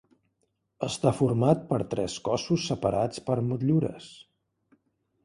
Està 0.85 1.11
format 1.17 1.61
per 1.73 1.79
tres 1.91 2.15
cossos 2.29 2.65
separats 2.71 3.21
per 3.29 3.37
motllures. 3.51 4.09